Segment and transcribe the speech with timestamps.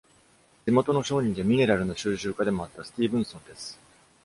[0.65, 3.79] 地元の商人で、ミネラルの収集家でもあったスティーブンソンです。